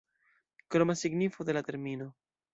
Kroma 0.67 0.95
signifo 1.03 1.47
de 1.51 1.53
la 1.59 1.63
termino. 1.69 2.11